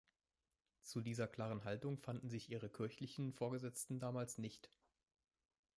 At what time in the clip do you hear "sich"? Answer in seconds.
2.27-2.49